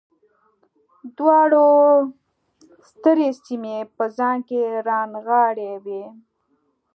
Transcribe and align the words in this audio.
دواړو 1.17 1.67
سترې 2.89 3.29
سیمې 3.43 3.77
په 3.95 4.03
ځان 4.17 4.37
کې 4.47 4.59
رانغاړلې 4.87 5.71
وې. 5.85 6.03